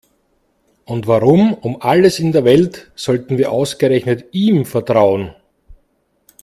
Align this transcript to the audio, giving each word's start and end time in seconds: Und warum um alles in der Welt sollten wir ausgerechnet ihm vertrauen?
Und 0.85 1.05
warum 1.05 1.53
um 1.53 1.79
alles 1.83 2.17
in 2.17 2.31
der 2.31 2.43
Welt 2.43 2.91
sollten 2.95 3.37
wir 3.37 3.51
ausgerechnet 3.51 4.33
ihm 4.33 4.65
vertrauen? 4.65 5.35